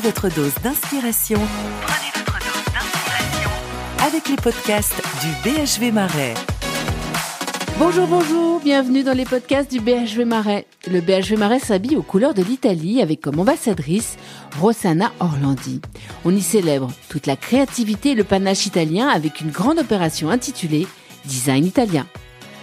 Prenez 0.00 0.12
votre 0.14 0.34
dose 0.34 0.54
d'inspiration. 0.62 1.38
Prenez 1.82 2.10
votre 2.14 2.38
dose 2.38 2.64
d'inspiration. 2.72 3.50
Avec 4.06 4.28
les 4.28 4.36
podcasts 4.36 5.02
du 5.20 5.50
BHV 5.50 5.92
Marais. 5.92 6.34
Bonjour, 7.78 8.06
bonjour, 8.06 8.60
bienvenue 8.60 9.02
dans 9.02 9.12
les 9.12 9.26
podcasts 9.26 9.70
du 9.70 9.80
BHV 9.80 10.24
Marais. 10.24 10.66
Le 10.90 11.00
BHV 11.00 11.36
Marais 11.36 11.58
s'habille 11.58 11.96
aux 11.96 12.02
couleurs 12.02 12.32
de 12.32 12.42
l'Italie 12.42 13.02
avec 13.02 13.20
comme 13.20 13.40
ambassadrice 13.40 14.16
Rossana 14.58 15.12
Orlandi. 15.20 15.82
On 16.24 16.34
y 16.34 16.40
célèbre 16.40 16.90
toute 17.10 17.26
la 17.26 17.36
créativité 17.36 18.12
et 18.12 18.14
le 18.14 18.24
panache 18.24 18.64
italien 18.64 19.08
avec 19.08 19.42
une 19.42 19.50
grande 19.50 19.80
opération 19.80 20.30
intitulée 20.30 20.86
Design 21.26 21.66
italien. 21.66 22.06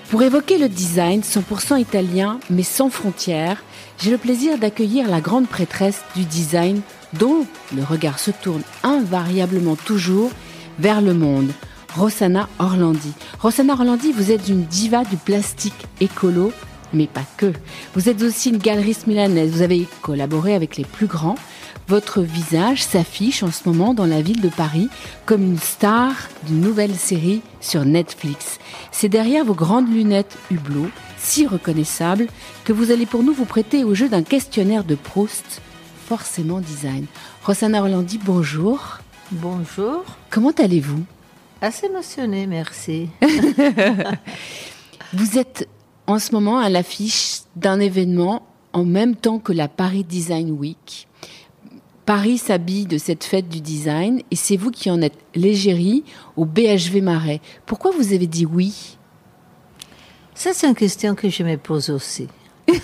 Pour 0.10 0.24
évoquer 0.24 0.58
le 0.58 0.70
design 0.70 1.22
100% 1.22 1.80
italien 1.80 2.40
mais 2.50 2.64
sans 2.64 2.90
frontières, 2.90 3.62
j'ai 4.00 4.10
le 4.10 4.18
plaisir 4.18 4.58
d'accueillir 4.58 5.08
la 5.10 5.22
grande 5.22 5.48
prêtresse 5.48 6.02
du 6.16 6.24
design 6.24 6.82
dont 7.14 7.46
le 7.76 7.84
regard 7.84 8.20
se 8.20 8.32
tourne 8.32 8.64
invariablement 8.84 9.76
toujours 9.76 10.32
vers 10.80 11.02
le 11.02 11.14
monde, 11.14 11.52
Rossana 11.96 12.48
Orlandi. 12.60 13.14
Rossana 13.40 13.74
Orlandi, 13.74 14.12
vous 14.12 14.32
êtes 14.32 14.48
une 14.50 14.66
diva 14.66 15.04
du 15.04 15.18
plastique 15.18 15.88
écolo, 16.00 16.52
mais 16.94 17.08
pas 17.08 17.26
que. 17.38 17.54
Vous 17.96 18.10
êtes 18.10 18.22
aussi 18.22 18.50
une 18.50 18.58
galeriste 18.58 19.08
milanaise, 19.08 19.52
vous 19.52 19.62
avez 19.62 19.88
collaboré 20.02 20.54
avec 20.54 20.78
les 20.78 20.86
plus 20.86 21.08
grands. 21.08 21.38
Votre 21.88 22.22
visage 22.22 22.84
s'affiche 22.84 23.44
en 23.44 23.52
ce 23.52 23.68
moment 23.68 23.94
dans 23.94 24.06
la 24.06 24.22
ville 24.22 24.42
de 24.42 24.50
Paris 24.50 24.90
comme 25.26 25.42
une 25.42 25.60
star 25.60 26.14
d'une 26.46 26.60
nouvelle 26.60 26.96
série 26.96 27.42
sur 27.62 27.86
Netflix. 27.86 28.60
C'est 28.92 29.10
derrière 29.10 29.46
vos 29.46 29.54
grandes 29.54 29.90
lunettes 29.90 30.38
Hublot, 30.52 30.90
si 31.18 31.48
reconnaissables, 31.48 32.28
que 32.66 32.74
vous 32.74 32.92
allez 32.92 33.06
pour 33.06 33.24
nous 33.24 33.34
vous 33.34 33.46
prêter 33.46 33.86
au 33.86 33.96
jeu 33.96 34.10
d'un 34.10 34.24
questionnaire 34.24 34.84
de 34.84 34.96
Proust, 34.96 35.62
forcément 36.08 36.62
design. 36.62 37.06
Rossana 37.44 37.82
Orlandi, 37.82 38.18
bonjour. 38.18 39.00
Bonjour. 39.32 40.06
Comment 40.30 40.52
allez-vous? 40.52 41.04
Assez 41.62 41.88
émotionnée, 41.88 42.48
merci. 42.48 43.10
vous 45.14 45.38
êtes 45.38 45.68
en 46.08 46.18
ce 46.18 46.32
moment 46.32 46.60
à 46.60 46.70
l'affiche 46.70 47.40
d'un 47.58 47.82
événement 47.82 48.44
en 48.72 48.86
même 48.86 49.18
temps 49.18 49.40
que 49.40 49.52
la 49.52 49.68
Paris 49.68 50.06
Design 50.06 50.52
Week. 50.52 51.10
Paris 52.06 52.38
s'habille 52.38 52.86
de 52.86 52.98
cette 52.98 53.26
fête 53.26 53.50
du 53.50 53.60
design 53.60 54.22
et 54.32 54.38
c'est 54.38 54.56
vous 54.56 54.72
qui 54.72 54.90
en 54.90 55.02
êtes 55.02 55.18
l'égérie 55.36 56.06
au 56.38 56.46
BHV 56.46 57.02
Marais. 57.02 57.42
Pourquoi 57.66 57.92
vous 57.92 58.14
avez 58.14 58.28
dit 58.28 58.46
oui? 58.46 58.98
Ça, 60.34 60.52
c'est 60.54 60.68
une 60.68 60.76
question 60.76 61.16
que 61.16 61.28
je 61.28 61.44
me 61.44 61.58
pose 61.58 61.90
aussi. 61.90 62.30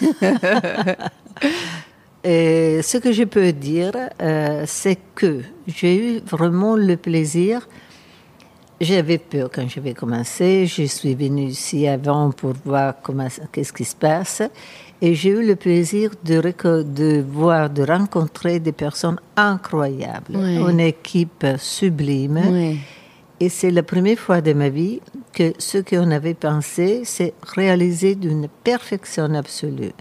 et 2.24 2.82
ce 2.82 2.98
que 2.98 3.12
je 3.12 3.24
peux 3.24 3.52
dire, 3.52 3.92
euh, 4.22 4.64
c'est 4.66 4.98
que 5.16 5.42
j'ai 5.68 5.96
eu 5.98 6.20
vraiment 6.20 6.76
le 6.76 6.96
plaisir. 6.96 7.68
J'avais 8.80 9.18
peur 9.18 9.50
quand 9.54 9.68
je 9.68 9.80
vais 9.80 9.94
commencer. 9.94 10.66
Je 10.66 10.84
suis 10.84 11.16
venue 11.16 11.46
ici 11.46 11.88
avant 11.88 12.32
pour 12.32 12.54
voir 12.66 12.96
comment, 13.02 13.28
qu'est-ce 13.52 13.74
qui 13.74 13.86
se 13.86 13.96
passe. 13.96 14.42
Et 15.02 15.16
j'ai 15.16 15.30
eu 15.32 15.46
le 15.46 15.56
plaisir 15.58 16.12
de, 16.24 16.42
de 16.84 17.26
voir, 17.28 17.70
de 17.70 17.84
rencontrer 17.84 18.60
des 18.60 18.72
personnes 18.72 19.20
incroyables, 19.36 20.36
une 20.36 20.80
équipe 20.80 21.46
sublime. 21.58 22.78
Et 23.40 23.50
c'est 23.50 23.72
la 23.72 23.84
première 23.84 24.18
fois 24.18 24.40
de 24.40 24.54
ma 24.54 24.70
vie 24.70 25.02
que 25.34 25.54
ce 25.58 25.80
qu'on 25.80 26.12
avait 26.12 26.34
pensé, 26.34 27.02
c'est 27.04 27.34
réalisé 27.56 28.16
d'une 28.16 28.48
perfection 28.64 29.34
absolue. 29.34 29.92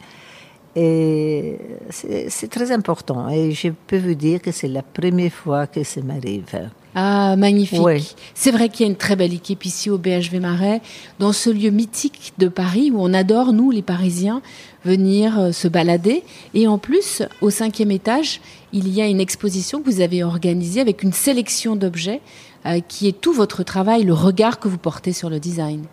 Et 0.74 1.58
c'est 1.90 2.50
très 2.50 2.72
important. 2.72 3.28
Et 3.28 3.52
je 3.52 3.68
peux 3.86 3.98
vous 3.98 4.14
dire 4.14 4.40
que 4.40 4.52
c'est 4.52 4.68
la 4.68 4.82
première 4.82 5.32
fois 5.32 5.66
que 5.66 5.84
ça 5.84 6.00
m'arrive. 6.00 6.70
Ah, 6.94 7.36
magnifique. 7.36 8.16
C'est 8.34 8.50
vrai 8.50 8.68
qu'il 8.68 8.84
y 8.84 8.88
a 8.88 8.90
une 8.90 8.98
très 8.98 9.16
belle 9.16 9.32
équipe 9.32 9.64
ici 9.64 9.88
au 9.88 9.96
BHV 9.96 10.40
Marais, 10.40 10.82
dans 11.18 11.32
ce 11.32 11.48
lieu 11.48 11.70
mythique 11.70 12.34
de 12.38 12.48
Paris 12.48 12.90
où 12.90 13.00
on 13.00 13.14
adore, 13.14 13.54
nous, 13.54 13.70
les 13.70 13.80
Parisiens, 13.80 14.42
venir 14.84 15.38
euh, 15.38 15.52
se 15.52 15.68
balader. 15.68 16.22
Et 16.52 16.66
en 16.66 16.76
plus, 16.76 17.22
au 17.40 17.48
cinquième 17.48 17.90
étage, 17.90 18.40
il 18.74 18.88
y 18.88 19.00
a 19.00 19.06
une 19.06 19.20
exposition 19.20 19.80
que 19.80 19.90
vous 19.90 20.00
avez 20.00 20.22
organisée 20.22 20.80
avec 20.80 21.02
une 21.02 21.12
sélection 21.12 21.76
d'objets 21.76 22.20
euh, 22.66 22.80
qui 22.86 23.08
est 23.08 23.18
tout 23.18 23.32
votre 23.32 23.62
travail, 23.62 24.04
le 24.04 24.14
regard 24.14 24.60
que 24.60 24.68
vous 24.68 24.78
portez 24.78 25.14
sur 25.14 25.30
le 25.30 25.40
design. 25.40 25.84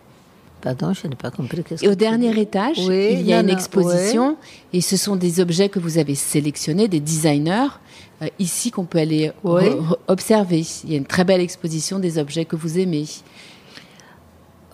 Pardon, 0.60 0.92
je 0.92 1.06
n'ai 1.06 1.16
pas 1.16 1.30
compris. 1.30 1.64
Et 1.82 1.88
au 1.88 1.94
dernier 1.94 2.38
étage, 2.38 2.78
il 2.78 3.22
y 3.22 3.32
a 3.32 3.40
une 3.40 3.50
exposition 3.50 4.36
et 4.72 4.80
ce 4.80 4.96
sont 4.96 5.16
des 5.16 5.40
objets 5.40 5.68
que 5.68 5.78
vous 5.78 5.98
avez 5.98 6.14
sélectionnés, 6.14 6.88
des 6.88 7.00
designers, 7.00 7.68
euh, 8.22 8.26
ici 8.38 8.70
qu'on 8.70 8.84
peut 8.84 8.98
aller 8.98 9.32
observer. 10.08 10.64
Il 10.84 10.90
y 10.90 10.94
a 10.94 10.98
une 10.98 11.06
très 11.06 11.24
belle 11.24 11.40
exposition 11.40 11.98
des 11.98 12.18
objets 12.18 12.44
que 12.44 12.56
vous 12.56 12.78
aimez. 12.78 13.06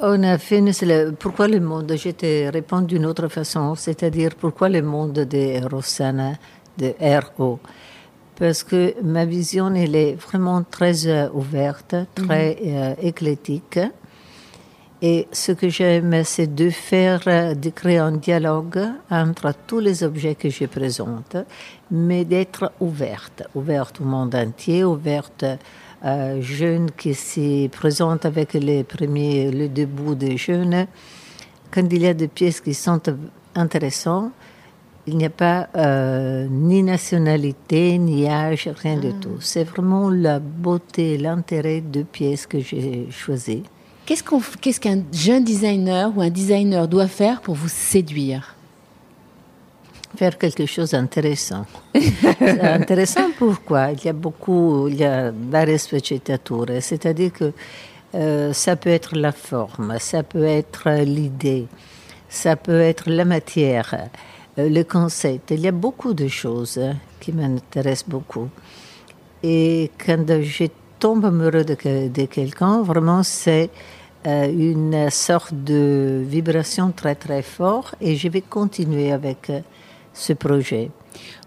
On 0.01 0.23
a 0.25 0.37
fait 0.37 0.61
le, 0.61 1.13
pourquoi 1.13 1.49
le 1.49 1.61
monde. 1.61 1.95
Je 1.97 2.11
te 2.11 2.53
réponds 2.53 2.83
d'une 2.83 3.07
autre 3.07 3.29
façon, 3.29 3.75
c'est-à-dire 3.75 4.35
pourquoi 4.35 4.69
le 4.69 4.83
monde 4.83 5.13
de 5.13 5.67
Rossana, 5.67 6.33
de 6.77 6.93
RO. 7.01 7.59
Parce 8.39 8.63
que 8.63 8.95
ma 9.03 9.25
vision, 9.25 9.75
elle 9.75 9.97
est 9.97 10.15
vraiment 10.15 10.63
très 10.63 11.07
euh, 11.07 11.31
ouverte, 11.33 11.95
très 12.15 12.59
mhm. 12.63 12.77
euh, 12.77 12.95
éclectique. 13.01 13.79
Et 15.09 15.29
ce 15.31 15.53
que 15.53 15.69
j'aime, 15.69 16.25
c'est 16.25 16.53
de 16.53 16.69
faire, 16.69 17.21
de 17.65 17.71
créer 17.71 17.99
un 17.99 18.17
dialogue 18.17 18.81
entre 19.09 19.55
tous 19.69 19.79
les 19.79 20.03
objets 20.03 20.35
que 20.35 20.51
je 20.51 20.65
présente, 20.65 21.37
mais 21.93 22.25
d'être 22.25 22.73
ouverte, 22.81 23.45
ouverte 23.55 24.01
au 24.01 24.05
monde 24.05 24.35
entier, 24.35 24.83
ouverte 24.83 25.45
euh, 26.05 26.43
jeunes 26.43 26.91
qui 26.91 27.15
se 27.15 27.69
présentent 27.69 28.27
avec 28.27 28.55
les 28.55 28.83
premiers, 28.83 29.53
le 29.53 29.69
début 29.69 30.17
des 30.17 30.37
jeunes. 30.37 30.89
Quand 31.71 31.87
il 31.89 32.03
y 32.03 32.09
a 32.09 32.15
des 32.15 32.27
pièces 32.27 32.61
qui 32.61 32.75
sont 32.75 33.01
intéressantes, 33.55 34.33
il 35.07 35.19
n'y 35.19 35.27
a 35.27 35.31
pas 35.31 35.69
euh, 35.77 36.49
ni 36.51 36.83
nationalité, 36.83 37.97
ni 37.99 38.27
âge, 38.27 38.69
rien 38.83 38.97
du 38.97 39.11
ah. 39.13 39.21
tout. 39.21 39.37
C'est 39.39 39.63
vraiment 39.63 40.11
la 40.11 40.41
beauté, 40.41 41.17
l'intérêt 41.17 41.81
de 41.81 42.03
pièces 42.03 42.49
que 42.49 42.59
j'ai 42.59 43.07
choisies. 43.13 43.63
Qu'est-ce 44.07 44.81
qu'un 44.81 45.03
jeune 45.13 45.43
designer 45.43 46.17
ou 46.17 46.21
un 46.23 46.31
designer 46.31 46.87
doit 46.87 47.09
faire 47.09 47.41
pour 47.41 47.57
vous 47.57 47.69
séduire? 47.69 48.55
Faire 50.17 50.39
quelque 50.39 50.65
chose 50.65 50.93
d'intéressant. 50.93 51.67
intéressant 52.63 53.31
pourquoi? 53.37 53.91
Il 53.91 54.05
y 54.05 54.09
a 54.09 54.13
beaucoup, 54.13 54.87
il 54.87 54.97
y 54.97 55.05
a 55.05 55.33
varias 55.33 55.79
sfaccettature, 55.79 56.67
c'est-à-dire 56.81 57.33
que 57.33 57.53
euh, 58.15 58.53
ça 58.53 58.77
peut 58.77 58.91
être 58.91 59.17
la 59.17 59.33
forme, 59.33 59.97
ça 59.99 60.23
peut 60.23 60.45
être 60.45 60.89
l'idée, 61.03 61.67
ça 62.29 62.55
peut 62.55 62.81
être 62.81 63.11
la 63.11 63.25
matière, 63.25 64.09
euh, 64.59 64.69
le 64.69 64.85
concept. 64.85 65.51
Il 65.51 65.61
y 65.61 65.69
a 65.69 65.73
beaucoup 65.73 66.15
de 66.15 66.29
choses 66.29 66.81
qui 67.19 67.33
m'intéressent 67.33 68.09
beaucoup. 68.09 68.49
Et 69.43 69.91
quand 69.99 70.25
je 70.43 70.67
tombe 70.99 71.25
amoureux 71.25 71.65
de, 71.65 72.25
quelqu'un, 72.25 72.83
vraiment, 72.83 73.23
c'est 73.23 73.71
une 74.27 75.09
sorte 75.11 75.55
de 75.55 76.23
vibration 76.27 76.91
très 76.91 77.15
très 77.15 77.43
forte 77.43 77.95
et 78.01 78.17
je 78.17 78.29
vais 78.29 78.41
continuer 78.41 79.13
avec 79.13 79.51
euh, 79.51 79.61
ce 80.13 80.33
projet. 80.33 80.91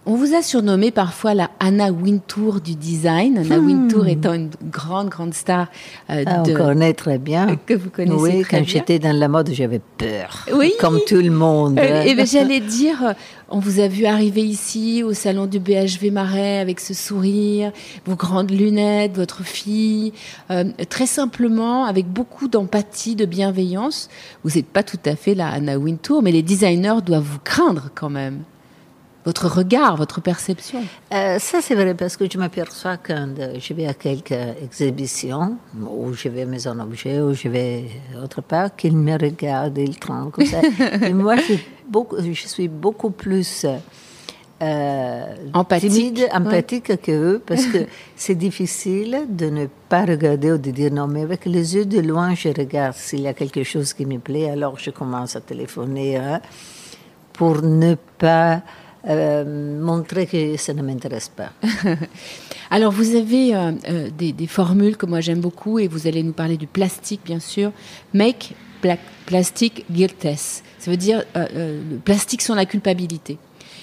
On 0.06 0.16
vous 0.16 0.34
a 0.34 0.41
surnommé 0.41 0.90
parfois 0.91 1.34
la 1.34 1.52
Anna 1.59 1.91
Wintour 1.91 2.62
du 2.62 2.75
design. 2.75 3.38
Anna 3.38 3.59
hmm. 3.59 3.68
Wintour 3.68 4.07
étant 4.07 4.34
une 4.34 4.50
grande, 4.72 5.09
grande 5.09 5.34
star. 5.34 5.68
Euh, 6.09 6.24
ah, 6.25 6.41
on 6.47 6.53
connaît 6.53 6.94
très 6.94 7.18
bien. 7.18 7.57
Que 7.66 7.74
vous 7.75 7.90
connaissez 7.90 8.16
oui, 8.16 8.41
très 8.41 8.57
quand 8.57 8.68
j'étais 8.68 8.97
dans 8.97 9.16
la 9.16 9.28
mode, 9.28 9.52
j'avais 9.53 9.81
peur. 9.97 10.47
Oui. 10.53 10.74
Comme 10.80 11.00
tout 11.06 11.22
le 11.22 11.30
monde. 11.30 11.78
et 11.78 12.06
eh 12.07 12.16
ben, 12.16 12.25
j'allais 12.25 12.62
dire, 12.62 13.13
on 13.50 13.59
vous 13.59 13.80
a 13.80 13.88
vu 13.88 14.06
arriver 14.06 14.41
ici 14.41 15.03
au 15.03 15.13
salon 15.13 15.46
du 15.46 15.59
BHV 15.59 16.12
Marais 16.12 16.60
avec 16.60 16.80
ce 16.80 16.94
sourire, 16.94 17.72
vos 18.06 18.15
grandes 18.15 18.51
lunettes, 18.51 19.15
votre 19.15 19.44
fille, 19.44 20.13
euh, 20.50 20.63
très 20.89 21.06
simplement, 21.06 21.86
avec 21.86 22.07
beaucoup 22.07 22.48
d'empathie, 22.48 23.15
de 23.15 23.25
bienveillance. 23.25 24.10
Vous 24.44 24.51
n'êtes 24.56 24.68
pas 24.68 24.83
tout 24.83 25.00
à 25.06 25.15
fait 25.15 25.36
la 25.36 25.50
Anna 25.50 25.77
Wintour, 25.77 26.24
mais 26.24 26.31
les 26.31 26.42
designers 26.42 27.01
doivent 27.06 27.24
vous 27.24 27.39
craindre 27.44 27.89
quand 27.94 28.10
même 28.10 28.44
votre 29.29 29.47
regard, 29.47 29.95
votre 29.95 30.21
perception. 30.21 30.81
Euh, 31.13 31.37
ça, 31.37 31.61
c'est 31.61 31.75
vrai, 31.75 31.93
parce 31.93 32.17
que 32.17 32.25
je 32.31 32.37
m'aperçois 32.39 32.97
quand 32.97 33.35
je 33.65 33.73
vais 33.75 33.85
à 33.85 33.93
quelques 33.93 34.43
exhibitions, 34.63 35.57
ou 35.79 36.13
je 36.13 36.29
vais 36.29 36.41
à 36.41 36.45
Maison 36.47 36.79
Objet, 36.79 37.21
ou 37.21 37.35
je 37.35 37.47
vais 37.47 37.85
autre 38.23 38.41
part, 38.41 38.75
qu'ils 38.75 38.97
me 38.97 39.15
regardent, 39.27 39.77
ils 39.77 39.99
tremblent 39.99 40.31
comme 40.31 40.47
ça. 40.47 40.61
Et 41.07 41.13
moi, 41.13 41.35
je 41.35 41.41
suis 41.43 41.59
beaucoup, 41.87 42.15
je 42.19 42.47
suis 42.47 42.67
beaucoup 42.67 43.11
plus 43.11 43.67
euh, 44.63 45.35
empathique, 45.53 45.91
timide, 45.91 46.27
empathique 46.33 46.99
que 46.99 47.11
eux, 47.11 47.41
parce 47.45 47.67
que 47.67 47.85
c'est 48.15 48.39
difficile 48.47 49.27
de 49.29 49.45
ne 49.45 49.67
pas 49.89 50.05
regarder 50.05 50.53
ou 50.53 50.57
de 50.57 50.71
dire 50.71 50.91
non, 50.91 51.05
mais 51.05 51.21
avec 51.21 51.45
les 51.45 51.75
yeux 51.75 51.85
de 51.85 51.99
loin, 51.99 52.33
je 52.33 52.49
regarde 52.49 52.95
s'il 52.95 53.21
y 53.21 53.27
a 53.27 53.33
quelque 53.33 53.63
chose 53.63 53.93
qui 53.93 54.07
me 54.07 54.17
plaît, 54.17 54.49
alors 54.49 54.79
je 54.79 54.89
commence 54.89 55.35
à 55.35 55.41
téléphoner 55.41 56.17
hein, 56.17 56.41
pour 57.31 57.61
ne 57.61 57.93
pas 58.17 58.63
euh, 59.07 59.80
montrer 59.80 60.25
que 60.25 60.57
ça 60.57 60.74
ne 60.74 60.81
m'intéresse 60.81 61.30
pas. 61.30 61.51
Alors, 62.69 62.92
vous 62.92 63.16
avez 63.16 63.56
euh, 63.56 63.72
euh, 63.88 64.10
des, 64.18 64.48
formules 64.48 64.98
que 64.98 65.06
moi 65.06 65.22
j'aime 65.22 65.40
beaucoup 65.40 65.80
et 65.80 65.88
vous 65.88 66.06
allez 66.06 66.22
nous 66.22 66.34
parler 66.34 66.57
du 66.57 66.68
plastique, 66.68 67.22
bien 67.24 67.40
sûr. 67.40 67.72
Make 68.13 68.54
plastic 69.25 69.86
guiltless. 69.92 70.63
Ça 70.78 70.90
veut 70.90 70.98
dire 70.98 71.25
le 71.36 71.98
plastique 71.98 72.42
sans 72.42 72.56
la 72.56 72.66
culpabilité. 72.66 73.38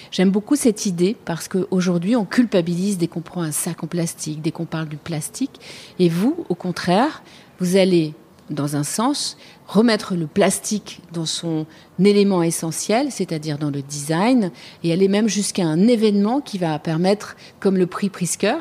J'aime 0.09 0.31
beaucoup 0.31 0.55
cette 0.55 0.87
idée 0.87 1.15
parce 1.25 1.47
qu'aujourd'hui, 1.47 2.15
on 2.15 2.25
culpabilise 2.25 2.97
dès 2.97 3.07
qu'on 3.07 3.21
prend 3.21 3.43
un 3.43 3.51
sac 3.51 3.83
en 3.83 3.87
plastique, 3.87 4.41
dès 4.41 4.51
qu'on 4.51 4.65
parle 4.65 4.87
du 4.87 4.97
plastique. 4.97 5.59
Et 5.99 6.09
vous, 6.09 6.45
au 6.49 6.55
contraire, 6.55 7.21
vous 7.59 7.75
allez, 7.75 8.13
dans 8.49 8.75
un 8.75 8.83
sens, 8.83 9.37
remettre 9.67 10.15
le 10.15 10.27
plastique 10.27 11.01
dans 11.13 11.25
son 11.25 11.65
élément 11.99 12.43
essentiel, 12.43 13.11
c'est-à-dire 13.11 13.57
dans 13.57 13.69
le 13.69 13.81
design, 13.81 14.51
et 14.83 14.93
aller 14.93 15.07
même 15.07 15.27
jusqu'à 15.27 15.65
un 15.65 15.87
événement 15.87 16.39
qui 16.41 16.57
va 16.57 16.77
permettre, 16.79 17.35
comme 17.59 17.77
le 17.77 17.85
prix 17.85 18.09
Prisker, 18.09 18.57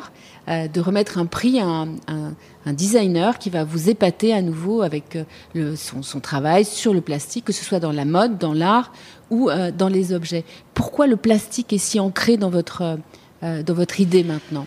euh, 0.48 0.68
de 0.68 0.80
remettre 0.80 1.18
un 1.18 1.26
prix 1.26 1.58
à 1.58 1.66
un, 1.66 2.34
designer 2.72 3.38
qui 3.38 3.48
va 3.48 3.62
vous 3.62 3.90
épater 3.90 4.32
à 4.32 4.42
nouveau 4.42 4.82
avec 4.82 5.18
euh, 5.54 5.76
son, 5.76 6.20
travail 6.20 6.64
sur 6.64 6.92
le 6.92 7.00
plastique, 7.00 7.44
que 7.44 7.52
ce 7.52 7.64
soit 7.64 7.78
dans 7.78 7.92
la 7.92 8.04
mode, 8.04 8.38
dans 8.38 8.52
l'art 8.52 8.92
ou 9.30 9.50
euh, 9.50 9.70
dans 9.70 9.88
les 9.88 10.12
objets. 10.12 10.44
Pourquoi 10.74 11.06
le 11.06 11.16
plastique 11.16 11.72
est 11.72 11.78
si 11.78 12.00
ancré 12.00 12.36
dans 12.36 12.50
votre, 12.50 12.98
dans 13.42 13.74
votre 13.74 14.00
idée 14.00 14.24
maintenant? 14.24 14.66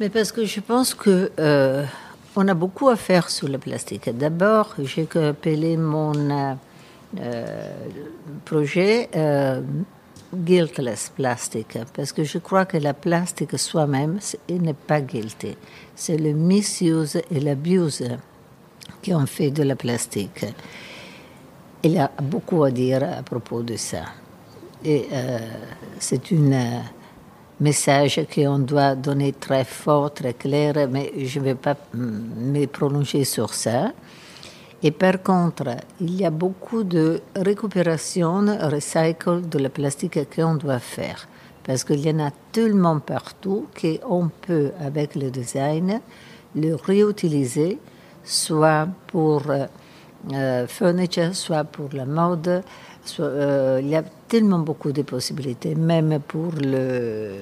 Mais 0.00 0.08
parce 0.08 0.32
que 0.32 0.44
je 0.44 0.58
pense 0.58 0.94
que 0.94 1.30
on 2.36 2.48
a 2.48 2.54
beaucoup 2.54 2.88
à 2.88 2.96
faire 2.96 3.30
sur 3.30 3.48
le 3.48 3.58
plastique. 3.58 4.08
D'abord, 4.16 4.74
j'ai 4.78 5.08
appelé 5.14 5.76
mon 5.76 6.14
euh, 6.14 6.54
euh, 7.20 7.70
projet 8.44 9.10
euh, 9.14 9.60
Guiltless 10.34 11.12
Plastic, 11.14 11.78
parce 11.94 12.12
que 12.12 12.24
je 12.24 12.38
crois 12.38 12.64
que 12.64 12.78
la 12.78 12.94
plastique 12.94 13.58
soi-même 13.58 14.18
n'est 14.48 14.72
pas 14.72 15.02
guilty. 15.02 15.56
C'est 15.94 16.16
le 16.16 16.32
misuse 16.32 17.20
et 17.30 17.40
l'abuse 17.40 18.08
qui 19.02 19.12
ont 19.14 19.26
fait 19.26 19.50
de 19.50 19.62
la 19.62 19.76
plastique. 19.76 20.46
Il 21.82 21.92
y 21.92 21.98
a 21.98 22.10
beaucoup 22.22 22.64
à 22.64 22.70
dire 22.70 23.02
à 23.02 23.22
propos 23.22 23.62
de 23.62 23.76
ça. 23.76 24.04
Et 24.84 25.08
c'est 25.98 26.30
une 26.30 26.82
message 27.62 28.20
qu'on 28.34 28.58
doit 28.58 28.94
donner 28.94 29.32
très 29.32 29.64
fort, 29.64 30.12
très 30.12 30.34
clair, 30.34 30.74
mais 30.90 31.12
je 31.16 31.38
ne 31.38 31.44
vais 31.44 31.54
pas 31.54 31.76
me 31.94 32.66
prolonger 32.66 33.24
sur 33.24 33.54
ça. 33.54 33.92
Et 34.82 34.90
par 34.90 35.22
contre, 35.22 35.76
il 36.00 36.20
y 36.20 36.24
a 36.24 36.30
beaucoup 36.30 36.82
de 36.82 37.20
récupération, 37.36 38.44
recycle 38.68 39.48
de 39.48 39.58
la 39.58 39.68
plastique 39.68 40.18
qu'on 40.34 40.56
doit 40.56 40.80
faire. 40.80 41.28
Parce 41.62 41.84
qu'il 41.84 42.00
y 42.00 42.10
en 42.10 42.18
a 42.18 42.32
tellement 42.50 42.98
partout 42.98 43.68
qu'on 43.80 44.28
peut, 44.44 44.72
avec 44.80 45.14
le 45.14 45.30
design, 45.30 46.00
le 46.56 46.74
réutiliser, 46.74 47.78
soit 48.24 48.88
pour 49.06 49.42
euh, 50.32 50.66
furniture, 50.66 51.34
soit 51.34 51.64
pour 51.64 51.90
la 51.92 52.04
mode, 52.04 52.64
euh, 53.20 53.80
il 53.82 53.88
y 53.88 53.96
a 53.96 54.02
tellement 54.02 54.60
beaucoup 54.60 54.92
de 54.92 55.02
possibilités, 55.02 55.74
même 55.74 56.20
pour 56.20 56.52
le 56.60 57.36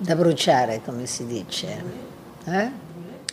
da 0.00 0.16
comme 0.84 1.06
si 1.06 1.24
dit. 1.24 1.44
Hein? 2.48 2.70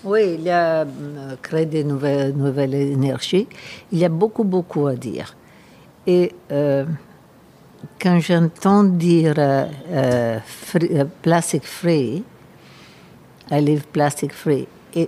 Oui, 0.04 0.36
il 0.36 0.44
y 0.44 0.50
a 0.50 0.82
euh, 0.82 1.36
créé 1.42 1.66
de 1.66 1.84
nouvelles, 1.84 2.74
énergies. 2.74 3.48
Il 3.92 4.00
y 4.00 4.06
a 4.06 4.10
beaucoup, 4.10 4.44
beaucoup 4.44 4.88
à 4.88 4.96
dire. 4.96 5.36
Et 6.08 6.34
euh, 6.52 6.86
quand 8.02 8.20
j'entends 8.20 8.84
dire 8.84 9.34
euh, 9.38 10.40
plastic 11.22 11.66
free, 11.66 12.24
I 13.52 13.62
live 13.62 13.88
plastic 13.88 14.32
free, 14.32 14.68
I 14.96 15.08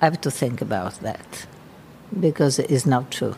have 0.00 0.20
to 0.22 0.30
think 0.30 0.60
about 0.60 1.00
that 1.02 1.46
because 2.10 2.58
it's 2.58 2.86
not 2.86 3.10
true. 3.10 3.34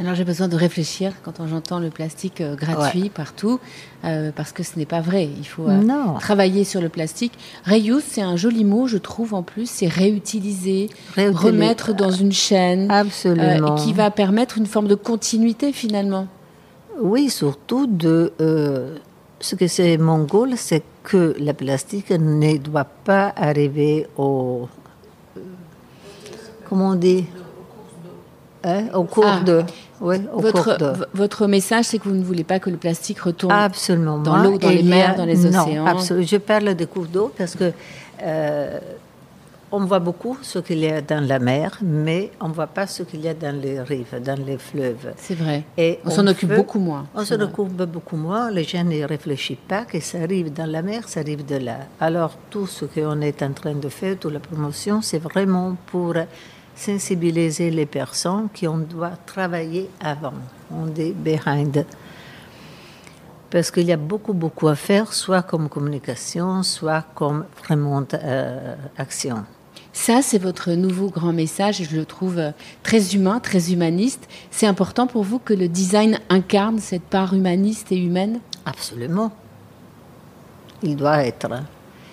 Alors 0.00 0.14
j'ai 0.14 0.24
besoin 0.24 0.46
de 0.46 0.54
réfléchir 0.54 1.12
quand 1.24 1.44
j'entends 1.48 1.80
le 1.80 1.90
plastique 1.90 2.40
euh, 2.40 2.54
gratuit 2.54 3.10
partout, 3.10 3.58
euh, 4.04 4.30
parce 4.34 4.52
que 4.52 4.62
ce 4.62 4.78
n'est 4.78 4.86
pas 4.86 5.00
vrai. 5.00 5.28
Il 5.36 5.44
faut 5.44 5.68
euh, 5.68 5.82
travailler 6.20 6.62
sur 6.62 6.80
le 6.80 6.88
plastique. 6.88 7.32
Reuse, 7.66 8.04
c'est 8.06 8.22
un 8.22 8.36
joli 8.36 8.64
mot, 8.64 8.86
je 8.86 8.96
trouve 8.96 9.34
en 9.34 9.42
plus. 9.42 9.68
C'est 9.68 9.88
réutiliser, 9.88 10.88
remettre 11.16 11.94
dans 11.94 12.12
une 12.12 12.30
chaîne, 12.30 12.88
Absolument. 12.92 13.74
qui 13.74 13.92
va 13.92 14.12
permettre 14.12 14.58
une 14.58 14.66
forme 14.66 14.86
de 14.86 14.94
continuité 14.94 15.72
finalement. 15.72 16.28
Oui, 17.00 17.28
surtout 17.28 17.88
de 17.88 18.32
ce 19.40 19.54
que 19.56 19.66
c'est 19.66 19.98
mon 19.98 20.22
goal, 20.24 20.52
c'est 20.56 20.82
que 21.02 21.34
le 21.40 21.52
plastique 21.52 22.10
ne 22.10 22.56
doit 22.56 22.84
pas 22.84 23.32
arriver 23.36 24.06
au 24.16 24.68
comment 26.68 26.90
on 26.90 26.94
dit 26.94 27.24
Hein, 28.64 28.86
au 28.94 29.04
cours 29.04 29.24
ah. 29.26 29.40
de. 29.44 29.64
votre, 30.00 31.06
votre 31.14 31.46
message, 31.46 31.86
c'est 31.86 31.98
que 31.98 32.08
vous 32.08 32.14
ne 32.14 32.24
voulez 32.24 32.44
pas 32.44 32.58
que 32.58 32.70
le 32.70 32.76
plastique 32.76 33.20
retourne 33.20 33.52
absolument 33.52 34.18
dans 34.18 34.36
l'eau, 34.38 34.58
dans 34.58 34.68
les 34.70 34.82
mers, 34.82 35.14
dans 35.16 35.24
les 35.24 35.46
océans. 35.46 35.84
Non, 35.84 35.86
absolument. 35.86 36.26
Je 36.26 36.36
parle 36.36 36.74
des 36.74 36.86
cours 36.86 37.06
d'eau 37.06 37.32
parce 37.36 37.54
que 37.54 37.72
euh, 38.22 38.78
on 39.70 39.84
voit 39.84 39.98
beaucoup 39.98 40.36
ce 40.42 40.58
qu'il 40.58 40.78
y 40.78 40.88
a 40.88 41.00
dans 41.00 41.24
la 41.24 41.38
mer, 41.38 41.78
mais 41.82 42.30
on 42.40 42.48
ne 42.48 42.52
voit 42.52 42.66
pas 42.66 42.86
ce 42.86 43.02
qu'il 43.02 43.20
y 43.20 43.28
a 43.28 43.34
dans 43.34 43.54
les 43.60 43.80
rives, 43.80 44.20
dans 44.24 44.38
les 44.44 44.58
fleuves. 44.58 45.12
C'est 45.16 45.34
vrai. 45.34 45.64
Et 45.76 45.98
on, 46.04 46.10
s'en 46.10 46.26
occupe 46.26 46.54
beaucoup 46.54 46.78
moins. 46.78 47.06
On 47.14 47.24
s'en 47.24 47.40
occupe 47.40 47.68
beaucoup 47.84 48.16
moins. 48.16 48.50
Les 48.50 48.64
gens 48.64 48.84
ne 48.84 49.04
réfléchissent 49.04 49.58
pas 49.68 49.84
que 49.84 50.00
ça 50.00 50.18
arrive 50.18 50.52
dans 50.52 50.66
la 50.66 50.82
mer, 50.82 51.08
ça 51.08 51.20
arrive 51.20 51.44
de 51.44 51.56
là. 51.56 51.78
Alors 52.00 52.32
tout 52.50 52.66
ce 52.66 52.86
qu'on 52.86 53.20
est 53.20 53.42
en 53.42 53.52
train 53.52 53.74
de 53.74 53.88
faire, 53.88 54.16
toute 54.18 54.32
la 54.32 54.40
promotion, 54.40 55.02
c'est 55.02 55.18
vraiment 55.18 55.76
pour 55.86 56.14
sensibiliser 56.78 57.70
les 57.70 57.86
personnes 57.86 58.48
qui 58.54 58.68
on 58.68 58.78
doit 58.78 59.18
travailler 59.26 59.90
avant. 60.00 60.34
On 60.70 60.86
dit 60.86 61.12
behind. 61.12 61.84
Parce 63.50 63.70
qu'il 63.70 63.84
y 63.84 63.92
a 63.92 63.96
beaucoup, 63.96 64.34
beaucoup 64.34 64.68
à 64.68 64.74
faire, 64.74 65.12
soit 65.12 65.42
comme 65.42 65.68
communication, 65.68 66.62
soit 66.62 67.04
comme 67.14 67.46
vraiment 67.64 68.04
euh, 68.14 68.76
action. 68.96 69.44
Ça, 69.92 70.20
c'est 70.22 70.38
votre 70.38 70.70
nouveau 70.72 71.08
grand 71.08 71.32
message 71.32 71.82
je 71.82 71.96
le 71.96 72.04
trouve 72.04 72.38
euh, 72.38 72.50
très 72.82 73.14
humain, 73.14 73.40
très 73.40 73.72
humaniste. 73.72 74.28
C'est 74.50 74.66
important 74.66 75.06
pour 75.06 75.24
vous 75.24 75.38
que 75.38 75.54
le 75.54 75.66
design 75.66 76.18
incarne 76.28 76.78
cette 76.78 77.02
part 77.02 77.32
humaniste 77.34 77.90
et 77.90 77.96
humaine? 77.96 78.40
Absolument. 78.66 79.32
Il 80.82 80.94
doit 80.94 81.24
être. 81.24 81.48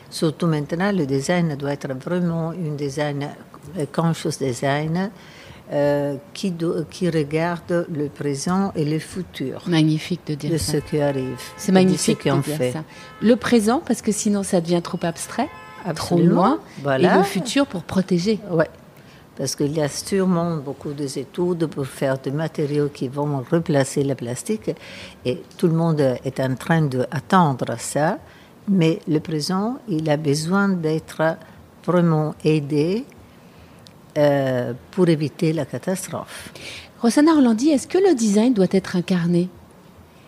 Surtout 0.09 0.47
maintenant, 0.47 0.91
le 0.91 1.05
design 1.05 1.55
doit 1.55 1.73
être 1.73 1.93
vraiment 1.93 2.51
un 2.51 2.75
design 2.75 3.29
conscious 3.91 4.37
design 4.39 5.11
euh, 5.73 6.17
qui, 6.33 6.53
qui, 6.91 7.09
regarde 7.09 7.87
le 7.91 8.07
présent 8.07 8.71
et 8.75 8.85
le 8.85 8.99
futur. 8.99 9.63
Magnifique 9.65 10.21
de 10.27 10.35
dire 10.35 10.51
de 10.51 10.57
ça. 10.57 10.73
ce 10.73 10.77
qui 10.77 11.01
arrive. 11.01 11.39
C'est 11.57 11.71
magnifique 11.71 12.23
de 12.23 12.39
dire 12.39 12.55
fait. 12.55 12.71
ça. 12.71 12.83
Le 13.19 13.35
présent, 13.35 13.81
parce 13.83 14.03
que 14.03 14.11
sinon 14.11 14.43
ça 14.43 14.61
devient 14.61 14.81
trop 14.83 14.99
abstrait, 15.01 15.49
trop 15.95 16.19
loin, 16.19 16.59
voilà. 16.83 17.15
et 17.15 17.17
le 17.17 17.23
futur 17.23 17.65
pour 17.65 17.81
protéger. 17.81 18.39
Oui, 18.51 18.65
parce 19.35 19.55
qu'il 19.55 19.75
y 19.75 19.81
a 19.81 19.87
sûrement 19.87 20.57
beaucoup 20.57 20.93
d'études 20.93 21.65
pour 21.65 21.87
faire 21.87 22.19
des 22.19 22.29
matériaux 22.29 22.89
qui 22.93 23.07
vont 23.07 23.43
replacer 23.49 24.03
le 24.03 24.13
plastique, 24.13 24.69
et 25.25 25.41
tout 25.57 25.65
le 25.65 25.73
monde 25.73 25.99
est 25.99 26.39
en 26.39 26.53
train 26.53 26.83
d'attendre 26.83 27.75
ça, 27.79 28.19
mais 28.69 28.99
le 29.07 29.19
présent, 29.19 29.79
il 29.87 30.07
a 30.11 30.17
besoin 30.17 30.69
d'être 30.69 31.37
vraiment 31.83 32.35
aidé 32.43 33.03
euh, 34.17 34.73
pour 34.91 35.07
éviter 35.09 35.53
la 35.53 35.65
catastrophe. 35.65 36.49
Rosanna 37.01 37.33
Orlandi, 37.33 37.69
est-ce 37.69 37.87
que 37.87 37.97
le 37.97 38.15
design 38.15 38.53
doit 38.53 38.67
être 38.71 38.95
incarné? 38.95 39.49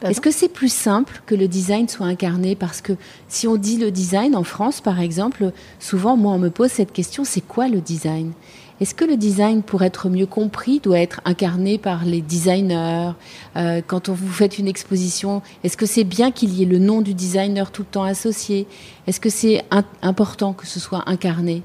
Est-ce 0.04 0.22
que 0.22 0.30
c'est 0.30 0.50
plus 0.50 0.72
simple 0.72 1.24
que 1.26 1.34
le 1.34 1.48
design 1.48 1.88
soit 1.90 2.06
incarné? 2.06 2.56
Parce 2.56 2.82
que 2.82 2.94
si 3.28 3.48
on 3.48 3.56
dit 3.56 3.78
le 3.78 3.90
design 3.90 4.36
en 4.36 4.44
France, 4.44 4.80
par 4.80 5.00
exemple, 5.00 5.52
souvent, 5.80 6.16
moi, 6.16 6.34
on 6.34 6.38
me 6.38 6.52
pose 6.52 6.70
cette 6.70 6.94
question, 6.94 7.24
c'est 7.24 7.42
quoi 7.42 7.68
le 7.68 7.82
design? 7.82 8.34
Est-ce 8.80 8.94
que 8.94 9.06
le 9.06 9.18
design, 9.18 9.64
pour 9.64 9.82
être 9.82 10.08
mieux 10.08 10.28
compris, 10.28 10.80
doit 10.80 11.00
être 11.00 11.20
incarné 11.26 11.80
par 11.80 12.06
les 12.06 12.22
designers? 12.22 13.14
Euh, 13.56 13.82
Quand 13.88 14.08
on 14.08 14.14
vous 14.14 14.28
faites 14.32 14.60
une 14.60 14.68
exposition, 14.68 15.42
est-ce 15.64 15.78
que 15.78 15.88
c'est 15.88 16.04
bien 16.04 16.30
qu'il 16.30 16.54
y 16.54 16.62
ait 16.62 16.68
le 16.68 16.78
nom 16.78 17.02
du 17.02 17.16
designer 17.16 17.72
tout 17.72 17.82
le 17.82 17.88
temps 17.88 18.04
associé? 18.04 18.68
Est-ce 19.08 19.20
que 19.20 19.32
c'est 19.32 19.66
important 20.04 20.54
que 20.54 20.68
ce 20.68 20.80
soit 20.80 21.10
incarné? 21.10 21.64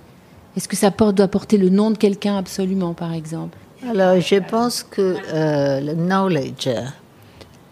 Est-ce 0.57 0.69
que 0.69 0.77
ça 0.77 0.91
porte, 0.91 1.15
doit 1.15 1.29
porter 1.29 1.59
le 1.59 1.69
nom 1.69 1.91
de 1.91 1.99
quelqu'un 1.99 2.37
absolument, 2.37 2.95
par 2.95 3.13
exemple? 3.13 3.59
Alors, 3.89 4.21
je 4.21 4.37
pense 4.37 4.83
que 4.83 5.17
euh, 5.33 5.81
le 5.81 5.95
knowledge, 5.95 6.69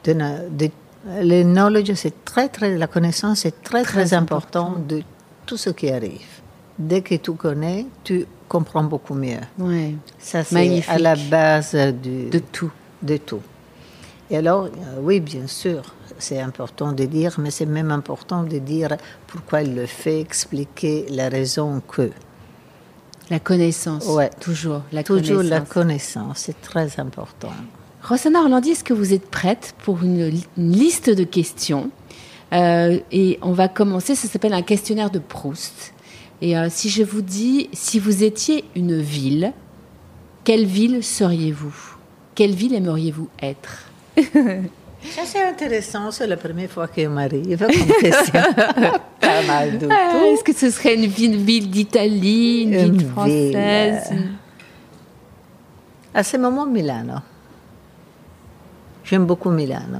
le 0.07 1.43
knowledge, 1.43 1.93
c'est 1.95 2.25
très, 2.25 2.49
très, 2.49 2.77
la 2.77 2.87
connaissance 2.87 3.45
est 3.45 3.63
très, 3.63 3.83
très, 3.83 4.13
important. 4.15 4.75
de 4.89 5.03
tout 5.47 5.57
ce 5.57 5.71
qui 5.71 5.91
arrive. 5.91 6.41
Dès 6.79 7.03
que 7.03 7.15
tu 7.17 7.33
connais, 7.33 7.87
tu 8.05 8.27
comprends 8.49 8.85
beaucoup 8.85 9.15
mieux. 9.15 9.41
Ouais. 9.59 9.95
Ça, 10.19 10.45
c'est 10.45 10.83
à 10.89 10.99
la 10.99 11.17
base 11.17 11.73
de 11.75 12.39
tout. 12.39 12.71
De 13.03 13.17
tout. 13.17 13.41
Et 14.31 14.37
alors, 14.37 14.65
euh, 14.65 15.01
oui, 15.01 15.21
bien 15.21 15.47
sûr, 15.47 15.83
c'est 16.19 16.41
important 16.41 16.93
de 16.93 17.05
dire, 17.05 17.35
mais 17.39 17.51
c'est 17.51 17.67
même 17.67 17.91
important 17.91 18.45
de 18.45 18.59
dire 18.59 18.97
pourquoi 19.27 19.63
il 19.63 19.75
le 19.75 19.87
fait, 19.87 20.21
expliquer 20.21 21.07
la 21.11 21.29
raison 21.29 21.83
que. 21.87 22.11
La 23.31 23.39
connaissance. 23.39 24.07
Ouais. 24.07 24.31
Toujours 24.41 24.83
la 24.93 25.03
Toujours 25.05 25.37
connaissance. 25.39 25.51
la 25.51 25.61
connaissance, 25.61 26.39
c'est 26.39 26.61
très 26.61 26.99
important. 26.99 27.53
Rosanna 28.03 28.41
Orlandi, 28.41 28.71
est-ce 28.71 28.83
que 28.85 28.95
vous 28.95 29.13
êtes 29.13 29.31
prête 29.31 29.75
pour 29.85 30.03
une, 30.03 30.27
li- 30.27 30.47
une 30.57 30.73
liste 30.73 31.11
de 31.11 31.25
questions? 31.25 31.91
Euh, 32.53 32.99
Et 33.13 33.39
on 33.43 33.53
va 33.53 33.69
commencer, 33.69 34.15
ça 34.15 34.27
s'appelle 34.27 34.53
un 34.55 34.63
questionnaire 34.63 35.11
de 35.11 35.19
Proust. 35.21 35.93
Et 36.43 36.57
euh, 36.59 36.69
si 36.71 36.89
je 36.89 37.03
vous 37.03 37.23
dis, 37.23 37.69
si 37.73 37.99
vous 38.01 38.25
étiez 38.25 38.65
une 38.75 38.99
ville, 39.01 39.53
quelle 40.45 40.65
ville 40.67 41.05
seriez-vous? 41.05 41.75
Quelle 42.35 42.55
ville 42.55 42.75
aimeriez-vous 42.75 43.29
être? 43.43 43.85
Ça, 45.09 45.23
c'est 45.25 45.43
intéressant, 45.43 46.11
c'est 46.11 46.27
la 46.27 46.37
première 46.37 46.71
fois 46.71 46.87
qu'il 46.89 47.09
m'arrive 47.09 47.59
comme 47.59 47.71
question. 48.01 48.41
Pas 49.21 49.43
mal 49.47 49.79
du 49.79 49.87
Ah, 49.91 50.11
tout. 50.13 50.25
Est-ce 50.27 50.45
que 50.45 50.53
ce 50.53 50.71
serait 50.71 50.95
une 50.95 51.07
ville, 51.07 51.37
ville 51.39 51.71
d'Italie, 51.71 52.63
une, 52.65 52.75
Une 52.75 52.93
ville 52.99 53.07
française 53.09 54.11
ville, 54.11 54.29
À 56.15 56.23
ce 56.23 56.37
moment, 56.37 56.67
Milano. 56.67 57.15
J'aime 59.05 59.25
beaucoup 59.27 59.51
Milano. 59.51 59.99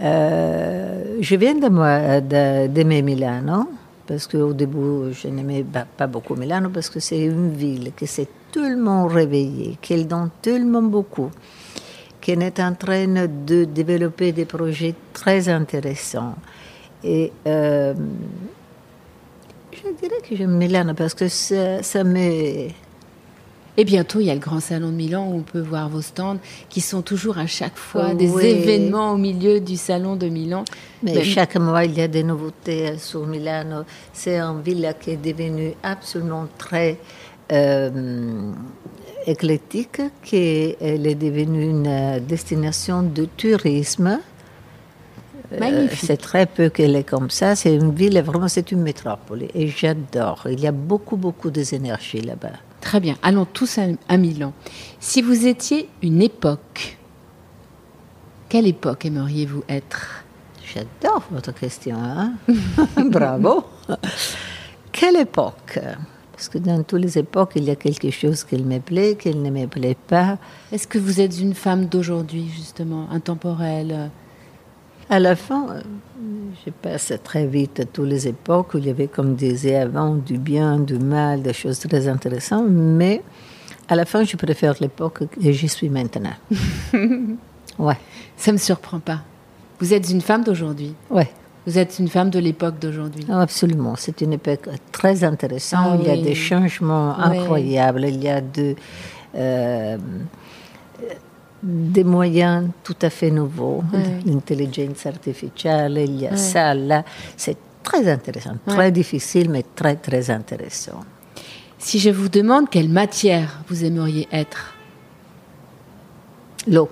Euh, 0.00 1.16
je 1.20 1.36
viens 1.36 1.54
d'aimer 1.54 3.02
Milano 3.02 3.68
parce 4.06 4.26
qu'au 4.26 4.52
début 4.52 5.12
je 5.12 5.28
n'aimais 5.28 5.62
pas, 5.62 5.84
pas 5.96 6.06
beaucoup 6.08 6.34
Milano 6.34 6.68
parce 6.68 6.90
que 6.90 6.98
c'est 6.98 7.20
une 7.20 7.52
ville 7.52 7.92
qui 7.96 8.06
s'est 8.08 8.28
tellement 8.52 9.06
réveillée, 9.06 9.78
qu'elle 9.80 10.06
donne 10.08 10.30
tellement 10.42 10.82
beaucoup, 10.82 11.30
qu'elle 12.24 12.42
est 12.42 12.58
en 12.58 12.74
train 12.74 13.06
de 13.06 13.64
développer 13.64 14.32
des 14.32 14.46
projets 14.46 14.94
très 15.12 15.46
intéressants. 15.50 16.34
Et 17.04 17.30
euh, 17.46 17.92
je 19.72 19.80
dirais 20.00 20.20
que 20.26 20.34
j'aime 20.34 20.56
Milano 20.56 20.94
parce 20.94 21.12
que 21.12 21.28
ça, 21.28 21.82
ça 21.82 22.02
me 22.02 22.68
Et 23.76 23.84
bientôt, 23.84 24.20
il 24.20 24.26
y 24.26 24.30
a 24.30 24.34
le 24.34 24.40
Grand 24.40 24.60
Salon 24.60 24.88
de 24.88 24.94
Milan 24.94 25.28
où 25.28 25.34
on 25.38 25.42
peut 25.42 25.60
voir 25.60 25.90
vos 25.90 26.00
stands 26.00 26.38
qui 26.70 26.80
sont 26.80 27.02
toujours 27.02 27.36
à 27.36 27.46
chaque 27.46 27.76
fois 27.76 28.10
Oh, 28.12 28.14
des 28.14 28.30
oui. 28.30 28.46
événements 28.46 29.12
au 29.12 29.18
milieu 29.18 29.60
du 29.60 29.76
Salon 29.76 30.16
de 30.16 30.28
Milan. 30.28 30.64
Mais 31.02 31.12
Même- 31.14 31.24
chaque 31.24 31.56
mois, 31.56 31.84
il 31.84 31.92
y 31.92 32.00
a 32.00 32.08
des 32.08 32.22
nouveautés 32.22 32.96
sur 32.98 33.26
Milano. 33.26 33.82
C'est 34.14 34.38
une 34.38 34.62
ville 34.62 34.94
qui 34.98 35.10
est 35.10 35.16
devenue 35.16 35.72
absolument 35.82 36.46
très 36.56 36.96
euh, 37.52 37.90
éclectique, 39.26 40.00
qui 40.22 40.74
elle 40.80 41.06
est 41.06 41.14
devenue 41.14 41.68
une 41.70 41.86
euh, 41.86 42.20
destination 42.20 43.02
de 43.02 43.24
tourisme. 43.24 44.20
Euh, 45.52 45.58
Magnifique. 45.60 46.00
c'est 46.06 46.16
très 46.16 46.46
peu 46.46 46.68
qu'elle 46.70 46.96
est 46.96 47.04
comme 47.04 47.30
ça. 47.30 47.54
C'est 47.54 47.74
une 47.74 47.92
ville, 47.94 48.20
vraiment, 48.22 48.48
c'est 48.48 48.72
une 48.72 48.82
métropole. 48.82 49.44
Et 49.54 49.68
j'adore. 49.68 50.46
Il 50.50 50.60
y 50.60 50.66
a 50.66 50.72
beaucoup, 50.72 51.16
beaucoup 51.16 51.50
d'énergie 51.50 52.20
là-bas. 52.20 52.50
Très 52.80 53.00
bien, 53.00 53.16
allons 53.22 53.44
tous 53.46 53.78
à, 53.78 53.82
à 54.08 54.16
Milan. 54.16 54.52
Si 55.00 55.22
vous 55.22 55.46
étiez 55.46 55.88
une 56.02 56.20
époque, 56.22 56.98
quelle 58.48 58.66
époque 58.66 59.04
aimeriez-vous 59.06 59.64
être? 59.68 60.24
J'adore 60.74 61.22
votre 61.30 61.52
question. 61.54 61.96
hein. 61.98 62.32
Bravo. 63.06 63.64
Quelle 64.92 65.16
époque? 65.16 65.78
Parce 66.34 66.48
que 66.48 66.58
dans 66.58 66.82
toutes 66.82 67.00
les 67.00 67.16
époques, 67.18 67.52
il 67.54 67.64
y 67.64 67.70
a 67.70 67.76
quelque 67.76 68.10
chose 68.10 68.42
qui 68.44 68.56
me 68.56 68.80
plaît, 68.80 69.16
qui 69.16 69.34
ne 69.34 69.50
me 69.50 69.66
plaît 69.66 69.96
pas. 70.08 70.36
Est-ce 70.72 70.86
que 70.88 70.98
vous 70.98 71.20
êtes 71.20 71.38
une 71.38 71.54
femme 71.54 71.86
d'aujourd'hui, 71.86 72.48
justement, 72.54 73.08
intemporelle? 73.10 74.10
À 75.08 75.20
la 75.20 75.36
fin, 75.36 75.68
euh, 75.68 75.82
je 76.66 76.70
passe 76.70 77.12
très 77.22 77.46
vite 77.46 77.80
à 77.80 77.84
toutes 77.84 78.08
les 78.08 78.26
époques 78.26 78.74
où 78.74 78.78
il 78.78 78.86
y 78.86 78.90
avait, 78.90 79.06
comme 79.06 79.34
disait 79.36 79.76
avant, 79.76 80.14
du 80.16 80.38
bien, 80.38 80.78
du 80.80 80.98
mal, 80.98 81.42
des 81.42 81.52
choses 81.52 81.78
très 81.78 82.08
intéressantes, 82.08 82.66
mais 82.68 83.22
à 83.88 83.94
la 83.94 84.04
fin, 84.04 84.24
je 84.24 84.36
préfère 84.36 84.74
l'époque 84.80 85.24
que 85.28 85.52
je 85.52 85.66
suis 85.66 85.88
maintenant. 85.90 86.34
ouais, 87.78 87.98
Ça 88.36 88.50
ne 88.50 88.54
me 88.54 88.58
surprend 88.58 88.98
pas. 88.98 89.20
Vous 89.78 89.92
êtes 89.92 90.08
une 90.10 90.20
femme 90.22 90.42
d'aujourd'hui. 90.42 90.94
ouais. 91.10 91.30
Vous 91.66 91.78
êtes 91.78 91.98
une 91.98 92.08
femme 92.08 92.28
de 92.30 92.38
l'époque 92.38 92.78
d'aujourd'hui. 92.78 93.24
Ah, 93.30 93.40
Absolument, 93.40 93.94
c'est 93.96 94.20
une 94.20 94.34
époque 94.34 94.68
très 94.92 95.24
intéressante. 95.24 95.92
Ah 95.94 95.96
il 96.00 96.06
y 96.06 96.10
a 96.10 96.14
oui. 96.14 96.22
des 96.22 96.34
changements 96.34 97.14
Oui. 97.18 97.38
incroyables. 97.38 98.04
Il 98.06 98.22
y 98.22 98.28
a 98.28 98.40
de, 98.42 98.74
euh, 99.34 99.96
des 101.62 102.04
moyens 102.04 102.68
tout 102.82 102.96
à 103.00 103.08
fait 103.08 103.30
nouveaux. 103.30 103.82
Oui. 103.94 104.00
L'intelligence 104.26 105.06
artificielle, 105.06 105.96
il 105.98 106.20
y 106.20 106.26
a 106.26 106.36
ça 106.36 106.74
là. 106.74 107.02
C'est 107.36 107.56
très 107.82 108.08
intéressant, 108.10 108.56
très 108.66 108.92
difficile, 108.92 109.48
mais 109.50 109.64
très 109.74 109.96
très 109.96 110.30
intéressant. 110.30 111.00
Si 111.78 111.98
je 111.98 112.10
vous 112.10 112.28
demande 112.28 112.68
quelle 112.70 112.88
matière 112.90 113.60
vous 113.68 113.84
aimeriez 113.84 114.28
être 114.32 114.74
L'eau, 116.66 116.88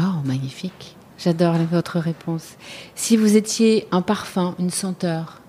Oh, 0.00 0.20
magnifique. 0.24 0.94
J'adore 1.18 1.54
votre 1.70 1.98
réponse. 1.98 2.44
Si 2.94 3.16
vous 3.16 3.36
étiez 3.36 3.86
un 3.90 4.02
parfum, 4.02 4.54
une 4.58 4.70
senteur, 4.70 5.40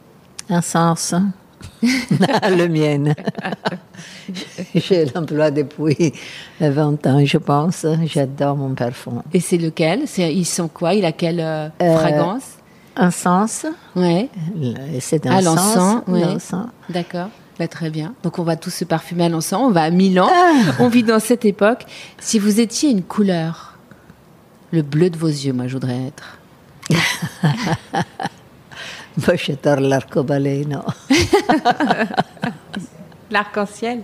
un 0.49 0.61
sens. 0.61 1.13
le 1.81 2.67
mien. 2.67 3.13
Je 4.75 5.13
l'emploie 5.13 5.51
depuis 5.51 6.13
20 6.59 7.05
ans, 7.07 7.25
je 7.25 7.37
pense. 7.37 7.85
J'adore 8.05 8.55
mon 8.55 8.73
parfum. 8.73 9.23
et 9.33 9.39
c'est 9.39 9.57
lequel? 9.57 10.01
C'est, 10.05 10.33
Ils 10.33 10.45
sont 10.45 10.67
quoi? 10.67 10.93
Il 10.93 11.05
a 11.05 11.11
quelle 11.11 11.39
euh, 11.39 11.67
Euh, 11.81 11.97
fragrance? 11.97 12.43
Un 12.95 13.11
sens, 13.11 13.65
Ouais, 13.95 14.29
c'est 14.99 15.25
un 15.25 15.37
Ah, 15.37 15.41
sens. 15.41 16.01
ouais. 16.07 16.23
d'accord. 16.89 17.29
Bah, 17.57 17.67
très 17.67 17.89
bien. 17.89 18.13
Donc 18.23 18.39
on 18.39 18.43
va 18.43 18.55
tous 18.55 18.69
se 18.71 18.85
parfumer 18.85 19.25
à 19.25 19.29
l'encens. 19.29 19.61
On 19.61 19.71
va 19.71 19.83
à 19.83 19.89
Milan. 19.89 20.27
Ah. 20.31 20.53
On 20.79 20.87
vit 20.87 21.03
dans 21.03 21.19
cette 21.19 21.43
époque. 21.45 21.85
Si 22.19 22.39
vous 22.39 22.59
étiez 22.59 22.89
une 22.89 23.03
couleur, 23.03 23.68
le 24.71 24.81
bleu 24.81 25.09
de 25.09 25.17
vos 25.17 25.27
yeux, 25.27 25.53
moi 25.53 25.67
je 25.67 25.73
voudrais 25.73 26.07
être. 26.07 26.37
Moi, 29.27 29.35
j'adore 29.35 29.81
l'arcobaleno. 29.81 30.81
L'arc-en-ciel. 33.31 33.99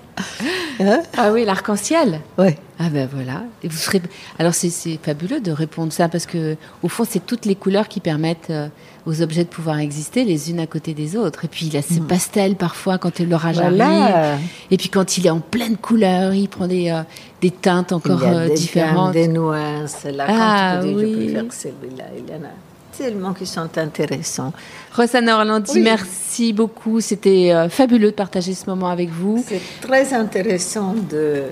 Hein? 0.80 1.02
Ah 1.18 1.32
oui, 1.32 1.46
l'arc-en-ciel. 1.46 2.20
Oui. 2.38 2.50
Ah 2.78 2.90
ben 2.90 3.08
voilà. 3.12 3.44
Et 3.64 3.68
vous 3.70 3.78
serez... 3.78 4.02
Alors 4.38 4.54
c'est, 4.54 4.70
c'est 4.70 5.00
fabuleux 5.02 5.40
de 5.40 5.52
répondre 5.52 5.92
ça 5.94 6.10
parce 6.10 6.26
que 6.26 6.58
au 6.84 6.90
fond 6.90 7.06
c'est 7.10 7.26
toutes 7.26 7.46
les 7.46 7.56
couleurs 7.56 7.88
qui 7.88 8.02
permettent 8.02 8.50
euh, 8.50 8.68
aux 9.06 9.22
objets 9.22 9.46
de 9.46 9.50
pouvoir 9.50 9.80
exister 9.80 10.26
les 10.26 10.52
unes 10.52 10.60
à 10.60 10.68
côté 10.68 10.94
des 10.94 11.16
autres. 11.16 11.46
Et 11.46 11.48
puis 11.48 11.68
il 11.68 11.78
a 11.78 11.82
ses 11.82 12.02
pastels 12.02 12.56
parfois 12.56 12.98
quand 12.98 13.18
l'orage 13.20 13.58
arrive. 13.60 13.78
Voilà. 13.78 14.38
Et 14.70 14.78
puis 14.78 14.90
quand 14.90 15.18
il 15.18 15.26
est 15.26 15.30
en 15.32 15.40
pleine 15.40 15.78
couleur, 15.78 16.34
il 16.34 16.50
prend 16.50 16.68
des, 16.68 16.90
euh, 16.92 17.02
des 17.42 17.52
teintes 17.52 17.94
encore 17.94 18.22
il 18.24 18.30
y 18.30 18.34
a 18.34 18.38
euh, 18.40 18.48
des 18.50 18.54
différentes. 18.56 19.14
des 19.14 19.28
nuances. 19.30 20.04
Là, 20.04 20.26
Ah, 20.28 20.80
quand 20.82 20.88
oui. 20.90 21.30
je 21.30 21.34
préfère 21.34 21.54
celui-là, 21.54 22.04
il 22.18 22.30
y 22.30 22.36
en 22.38 22.44
a 22.44 22.52
tellement 22.98 23.34
qui 23.34 23.46
sont 23.46 23.70
intéressants. 23.78 24.54
Rosanna 24.96 25.38
Orlandi, 25.38 25.72
Oui. 25.76 25.82
merci 25.82 26.54
beaucoup. 26.54 27.02
C'était 27.02 27.52
euh, 27.54 27.70
fabuleux 27.70 28.12
de 28.12 28.16
partager 28.16 28.54
ce 28.54 28.66
moment 28.70 28.90
avec 28.90 29.10
vous. 29.10 29.44
C'est 29.48 29.62
très 29.82 30.14
intéressant 30.14 30.96
de 31.10 31.44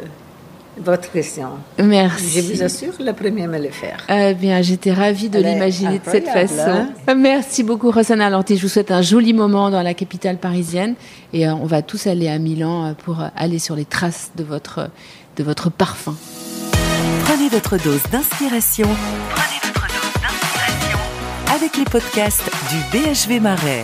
votre 0.78 1.12
question. 1.12 1.50
Merci. 1.78 2.42
Je 2.42 2.54
vous 2.54 2.64
assure, 2.64 2.94
la 3.00 3.14
première 3.14 3.48
me 3.48 3.60
le 3.60 3.70
faire. 3.70 3.98
Eh 4.10 4.34
bien, 4.34 4.62
j'étais 4.64 4.92
ravie 4.92 5.30
de 5.30 5.38
l'imaginer 5.40 6.00
de 6.00 6.10
cette 6.10 6.28
façon. 6.28 6.88
Merci 7.16 7.62
beaucoup, 7.64 7.92
Rosanna 7.92 8.30
Lanti. 8.30 8.58
Je 8.58 8.64
vous 8.64 8.70
souhaite 8.70 8.90
un 8.92 9.04
joli 9.04 9.34
moment 9.34 9.70
dans 9.70 9.84
la 9.84 9.94
capitale 9.94 10.38
parisienne. 10.38 10.96
Et 11.32 11.48
euh, 11.48 11.54
on 11.54 11.66
va 11.66 11.82
tous 11.84 12.08
aller 12.08 12.28
à 12.28 12.40
Milan 12.40 12.86
euh, 12.88 12.94
pour 12.94 13.18
aller 13.36 13.60
sur 13.60 13.76
les 13.76 13.86
traces 13.86 14.32
de 14.36 14.44
votre, 14.44 14.90
de 15.38 15.44
votre 15.44 15.70
parfum. 15.70 16.16
Prenez 17.26 17.50
votre 17.50 17.78
dose 17.78 18.02
d'inspiration. 18.12 18.88
Avec 21.54 21.78
les 21.78 21.86
podcasts 21.86 22.50
du 22.72 22.78
BHV 22.92 23.40
Marais. 23.40 23.84